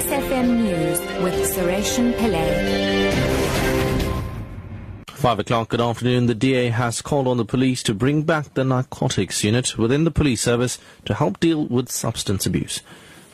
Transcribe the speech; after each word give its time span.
Kiss 0.00 0.12
FM 0.12 0.56
News 0.56 0.98
with 1.22 1.34
Sureshan 1.54 2.14
Pillay. 2.14 3.12
Five 5.08 5.38
o'clock, 5.40 5.68
good 5.68 5.80
afternoon. 5.82 6.24
The 6.24 6.34
DA 6.34 6.68
has 6.68 7.02
called 7.02 7.28
on 7.28 7.36
the 7.36 7.44
police 7.44 7.82
to 7.82 7.92
bring 7.92 8.22
back 8.22 8.54
the 8.54 8.64
narcotics 8.64 9.44
unit 9.44 9.76
within 9.76 10.04
the 10.04 10.10
police 10.10 10.40
service 10.40 10.78
to 11.04 11.12
help 11.12 11.38
deal 11.38 11.66
with 11.66 11.92
substance 11.92 12.46
abuse. 12.46 12.80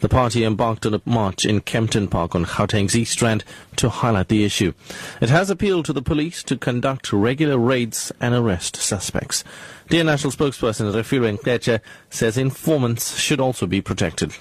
The 0.00 0.08
party 0.08 0.42
embarked 0.42 0.86
on 0.86 0.94
a 0.94 1.02
march 1.04 1.44
in 1.44 1.60
Kempton 1.60 2.08
Park 2.08 2.34
on 2.34 2.46
Gauteng's 2.46 2.96
East 2.96 3.20
Rand 3.20 3.44
to 3.76 3.90
highlight 3.90 4.28
the 4.28 4.42
issue. 4.42 4.72
It 5.20 5.28
has 5.28 5.50
appealed 5.50 5.84
to 5.84 5.92
the 5.92 6.00
police 6.00 6.42
to 6.44 6.56
conduct 6.56 7.12
regular 7.12 7.58
raids 7.58 8.10
and 8.22 8.34
arrest 8.34 8.76
suspects. 8.76 9.44
DA 9.90 10.02
National 10.02 10.32
spokesperson 10.32 10.90
Refiloe 10.94 11.36
Ntsekhe 11.36 11.80
says 12.08 12.38
informants 12.38 13.18
should 13.18 13.38
also 13.38 13.66
be 13.66 13.82
protected. 13.82 14.32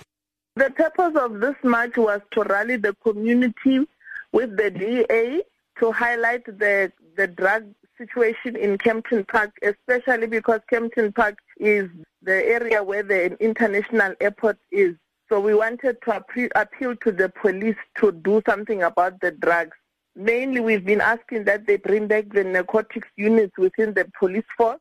The 0.55 0.69
purpose 0.69 1.19
of 1.19 1.39
this 1.39 1.55
march 1.63 1.97
was 1.97 2.21
to 2.33 2.43
rally 2.43 2.75
the 2.75 2.95
community 3.03 3.87
with 4.31 4.55
the 4.55 4.69
DA 4.69 5.41
to 5.79 5.91
highlight 5.91 6.45
the, 6.45 6.91
the 7.17 7.27
drug 7.27 7.73
situation 7.97 8.55
in 8.55 8.77
Kempton 8.77 9.25
Park, 9.25 9.51
especially 9.63 10.27
because 10.27 10.59
Kempton 10.69 11.11
Park 11.11 11.39
is 11.57 11.89
the 12.21 12.45
area 12.45 12.83
where 12.83 13.01
the 13.01 13.35
international 13.43 14.13
airport 14.21 14.59
is. 14.71 14.95
So 15.27 15.39
we 15.39 15.55
wanted 15.55 15.97
to 16.03 16.23
appeal 16.55 16.95
to 16.97 17.11
the 17.11 17.29
police 17.29 17.77
to 17.97 18.11
do 18.11 18.43
something 18.47 18.83
about 18.83 19.19
the 19.21 19.31
drugs. 19.31 19.75
Mainly, 20.15 20.59
we've 20.59 20.85
been 20.85 21.01
asking 21.01 21.45
that 21.45 21.65
they 21.65 21.77
bring 21.77 22.05
back 22.05 22.29
the 22.31 22.43
narcotics 22.43 23.07
units 23.15 23.57
within 23.57 23.95
the 23.95 24.07
police 24.19 24.45
force 24.55 24.79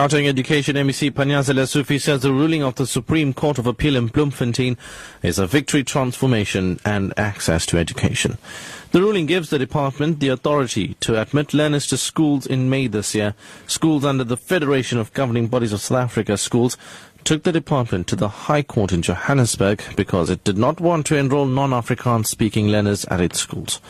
Gauteng 0.00 0.26
Education 0.26 0.76
MEC 0.76 1.10
Panyaza 1.10 1.52
Lesufi 1.54 2.00
says 2.00 2.22
the 2.22 2.32
ruling 2.32 2.62
of 2.62 2.74
the 2.76 2.86
Supreme 2.86 3.34
Court 3.34 3.58
of 3.58 3.66
Appeal 3.66 3.96
in 3.96 4.06
Bloemfontein 4.06 4.78
is 5.22 5.38
a 5.38 5.46
victory 5.46 5.84
transformation 5.84 6.80
and 6.86 7.12
access 7.18 7.66
to 7.66 7.76
education. 7.76 8.38
The 8.92 9.02
ruling 9.02 9.26
gives 9.26 9.50
the 9.50 9.58
department 9.58 10.18
the 10.20 10.28
authority 10.28 10.94
to 11.00 11.20
admit 11.20 11.52
learners 11.52 11.86
to 11.88 11.98
schools 11.98 12.46
in 12.46 12.70
May 12.70 12.86
this 12.86 13.14
year. 13.14 13.34
Schools 13.66 14.06
under 14.06 14.24
the 14.24 14.38
Federation 14.38 14.96
of 14.96 15.12
Governing 15.12 15.48
Bodies 15.48 15.74
of 15.74 15.82
South 15.82 15.98
Africa 15.98 16.38
Schools 16.38 16.78
took 17.24 17.42
the 17.42 17.52
department 17.52 18.06
to 18.06 18.16
the 18.16 18.28
High 18.28 18.62
Court 18.62 18.92
in 18.92 19.02
Johannesburg 19.02 19.82
because 19.96 20.30
it 20.30 20.44
did 20.44 20.56
not 20.56 20.80
want 20.80 21.04
to 21.08 21.16
enroll 21.16 21.44
non-Afrikaans 21.44 22.24
speaking 22.24 22.68
learners 22.68 23.04
at 23.10 23.20
its 23.20 23.38
schools. 23.38 23.82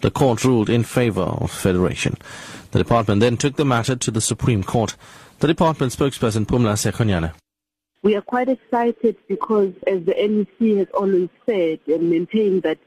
The 0.00 0.10
court 0.10 0.44
ruled 0.44 0.68
in 0.68 0.82
favor 0.82 1.22
of 1.22 1.52
Federation. 1.52 2.16
The 2.72 2.78
department 2.78 3.20
then 3.20 3.36
took 3.36 3.54
the 3.54 3.64
matter 3.64 3.94
to 3.94 4.10
the 4.10 4.20
Supreme 4.20 4.64
Court. 4.64 4.96
The 5.42 5.48
department 5.48 5.92
spokesperson 5.92 6.46
Phumla 6.46 6.74
Sekhonyana. 6.78 7.34
We 8.04 8.14
are 8.14 8.20
quite 8.20 8.48
excited 8.48 9.16
because, 9.26 9.72
as 9.88 10.04
the 10.04 10.14
MEC 10.14 10.78
has 10.78 10.86
always 10.94 11.30
said 11.44 11.80
and 11.88 12.10
maintained, 12.10 12.62
that 12.62 12.78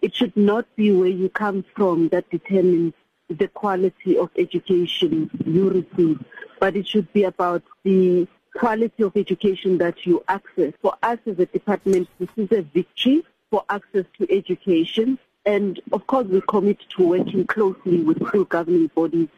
it 0.00 0.14
should 0.14 0.36
not 0.36 0.64
be 0.76 0.92
where 0.92 1.08
you 1.08 1.28
come 1.28 1.64
from 1.74 2.10
that 2.10 2.30
determines 2.30 2.94
the 3.26 3.48
quality 3.48 4.16
of 4.16 4.30
education 4.38 5.28
you 5.44 5.70
receive, 5.70 6.24
but 6.60 6.76
it 6.76 6.86
should 6.86 7.12
be 7.12 7.24
about 7.24 7.64
the 7.82 8.28
quality 8.54 9.02
of 9.02 9.16
education 9.16 9.78
that 9.78 10.06
you 10.06 10.22
access. 10.28 10.72
For 10.82 10.94
us 11.02 11.18
as 11.26 11.40
a 11.40 11.46
department, 11.46 12.08
this 12.20 12.28
is 12.36 12.52
a 12.52 12.62
victory 12.62 13.24
for 13.50 13.64
access 13.68 14.04
to 14.18 14.32
education. 14.32 15.18
And 15.46 15.80
of 15.90 16.06
course, 16.06 16.28
we 16.28 16.42
commit 16.42 16.78
to 16.90 17.08
working 17.08 17.44
closely 17.48 18.04
with 18.04 18.24
school 18.24 18.44
governing 18.44 18.86
bodies 18.94 19.30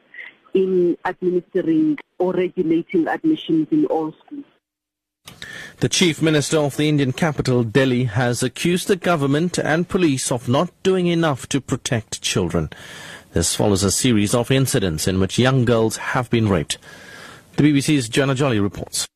in 0.53 0.99
administering 1.07 1.99
or 2.19 2.33
regulating 2.33 3.09
admissions 3.09 3.69
in 3.71 3.87
all 3.87 4.13
schools. 4.25 4.45
The 5.81 5.89
Chief 5.89 6.23
Minister 6.23 6.59
of 6.59 6.77
the 6.77 6.89
Indian 6.89 7.13
capital, 7.13 7.63
Delhi, 7.63 8.05
has 8.05 8.43
accused 8.43 8.89
the 8.89 8.97
government 8.97 9.59
and 9.59 9.89
police 9.89 10.33
of 10.33 10.49
not 10.49 10.71
doing 10.83 11.07
enough 11.07 11.49
to 11.49 11.61
protect 11.61 12.23
children. 12.23 12.71
This 13.33 13.55
follows 13.55 13.83
a 13.83 13.91
series 13.91 14.35
of 14.35 14.51
incidents 14.51 15.07
in 15.07 15.21
which 15.21 15.39
young 15.39 15.67
girls 15.67 15.99
have 15.99 16.31
been 16.31 16.49
raped. 16.49 16.79
The 17.57 17.65
BBC's 17.65 18.09
Joanna 18.09 18.35
Jolly 18.35 18.61
reports. 18.61 19.07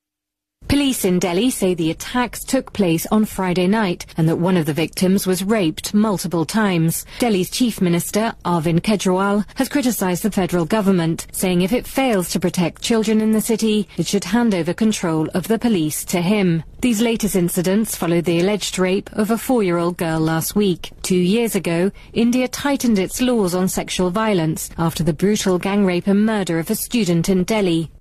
Police 0.91 1.05
in 1.05 1.21
Delhi 1.21 1.51
say 1.51 1.75
the 1.75 1.93
attacks 1.93 2.43
took 2.43 2.73
place 2.73 3.06
on 3.12 3.25
Friday 3.25 3.69
night 3.69 4.06
and 4.17 4.28
that 4.28 4.41
one 4.41 4.56
of 4.56 4.67
the 4.67 4.73
victims 4.73 5.25
was 5.25 5.45
raped 5.45 5.95
multiple 5.95 6.45
times. 6.45 7.06
Delhi's 7.21 7.49
Chief 7.49 7.81
Minister, 7.81 8.34
Arvind 8.45 8.81
Kejriwal, 8.81 9.45
has 9.55 9.69
criticised 9.69 10.25
the 10.25 10.33
federal 10.33 10.65
government, 10.65 11.28
saying 11.31 11.62
if 11.62 11.73
it 11.73 11.87
fails 11.87 12.28
to 12.31 12.41
protect 12.41 12.83
children 12.83 13.21
in 13.21 13.31
the 13.31 13.41
city, 13.41 13.87
it 13.99 14.09
should 14.09 14.25
hand 14.25 14.53
over 14.53 14.75
control 14.75 15.28
of 15.33 15.47
the 15.47 15.61
police 15.61 16.05
to 16.06 16.21
him. 16.21 16.65
These 16.81 17.01
latest 17.01 17.37
incidents 17.37 17.95
follow 17.95 18.21
the 18.21 18.41
alleged 18.41 18.77
rape 18.77 19.11
of 19.12 19.31
a 19.31 19.39
four-year-old 19.39 19.97
girl 19.97 20.19
last 20.19 20.57
week. 20.57 20.91
Two 21.03 21.15
years 21.15 21.55
ago, 21.55 21.93
India 22.15 22.49
tightened 22.49 22.99
its 22.99 23.21
laws 23.21 23.55
on 23.55 23.69
sexual 23.69 24.11
violence 24.11 24.71
after 24.77 25.05
the 25.05 25.12
brutal 25.12 25.57
gang 25.57 25.87
rape 25.87 26.09
and 26.09 26.27
murder 26.27 26.59
of 26.59 26.69
a 26.69 26.75
student 26.75 27.28
in 27.28 27.45
Delhi. 27.45 27.93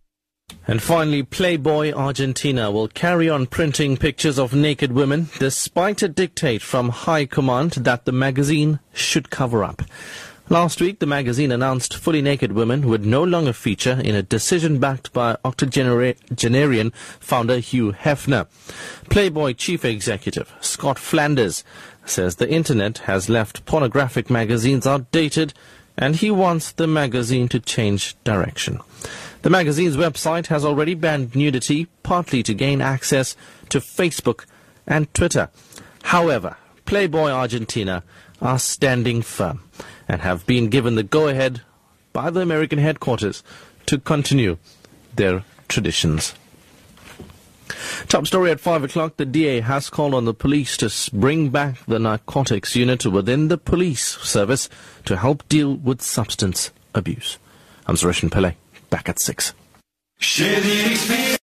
And 0.69 0.83
finally, 0.83 1.23
Playboy 1.23 1.93
Argentina 1.93 2.69
will 2.69 2.89
carry 2.89 3.27
on 3.27 3.47
printing 3.47 3.97
pictures 3.97 4.37
of 4.37 4.53
naked 4.53 4.91
women 4.91 5.29
despite 5.39 6.03
a 6.03 6.07
dictate 6.07 6.61
from 6.61 6.89
high 6.89 7.25
command 7.25 7.71
that 7.71 8.05
the 8.05 8.11
magazine 8.11 8.77
should 8.93 9.31
cover 9.31 9.63
up. 9.63 9.81
Last 10.47 10.79
week, 10.79 10.99
the 10.99 11.07
magazine 11.07 11.51
announced 11.51 11.95
fully 11.95 12.21
naked 12.21 12.51
women 12.51 12.87
would 12.87 13.03
no 13.03 13.23
longer 13.23 13.51
feature 13.51 13.99
in 14.03 14.13
a 14.13 14.21
decision 14.21 14.77
backed 14.77 15.11
by 15.11 15.37
octogenarian 15.43 16.91
founder 17.19 17.57
Hugh 17.57 17.93
Hefner. 17.93 18.45
Playboy 19.09 19.53
chief 19.53 19.83
executive 19.83 20.53
Scott 20.61 20.99
Flanders 20.99 21.63
says 22.05 22.35
the 22.35 22.47
internet 22.47 22.99
has 22.99 23.27
left 23.27 23.65
pornographic 23.65 24.29
magazines 24.29 24.85
outdated 24.85 25.51
and 25.97 26.17
he 26.17 26.29
wants 26.29 26.71
the 26.73 26.85
magazine 26.85 27.47
to 27.47 27.59
change 27.59 28.15
direction. 28.23 28.79
The 29.41 29.49
magazine's 29.49 29.95
website 29.95 30.47
has 30.47 30.65
already 30.65 30.95
banned 30.95 31.33
nudity, 31.33 31.87
partly 32.03 32.43
to 32.43 32.53
gain 32.53 32.81
access 32.81 33.37
to 33.69 33.79
Facebook 33.79 34.45
and 34.85 35.11
Twitter. 35.13 35.49
However, 36.03 36.57
Playboy 36.85 37.29
Argentina 37.29 38.03
are 38.41 38.59
standing 38.59 39.21
firm 39.21 39.63
and 40.09 40.21
have 40.21 40.45
been 40.45 40.67
given 40.67 40.95
the 40.95 41.03
go-ahead 41.03 41.61
by 42.11 42.29
the 42.29 42.41
American 42.41 42.79
headquarters 42.79 43.41
to 43.85 43.97
continue 43.97 44.57
their 45.15 45.45
traditions. 45.69 46.33
Top 48.09 48.27
story 48.27 48.51
at 48.51 48.59
5 48.59 48.83
o'clock. 48.83 49.15
The 49.15 49.25
DA 49.25 49.61
has 49.61 49.89
called 49.89 50.15
on 50.15 50.25
the 50.25 50.33
police 50.33 50.75
to 50.77 50.91
bring 51.15 51.49
back 51.49 51.85
the 51.85 51.99
narcotics 51.99 52.75
unit 52.75 53.05
within 53.05 53.47
the 53.47 53.57
police 53.57 54.17
service 54.17 54.67
to 55.05 55.15
help 55.15 55.47
deal 55.47 55.75
with 55.75 56.01
substance 56.01 56.71
abuse. 56.93 57.37
I'm 57.87 57.95
Sureshan 57.95 58.29
Pillay 58.29 58.55
back 58.89 59.09
at 59.09 59.19
6. 59.19 59.53